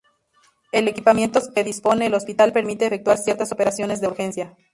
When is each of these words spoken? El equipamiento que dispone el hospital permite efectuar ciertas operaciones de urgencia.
El 0.71 0.87
equipamiento 0.87 1.39
que 1.53 1.63
dispone 1.63 2.07
el 2.07 2.15
hospital 2.15 2.51
permite 2.51 2.87
efectuar 2.87 3.19
ciertas 3.19 3.51
operaciones 3.51 4.01
de 4.01 4.07
urgencia. 4.07 4.57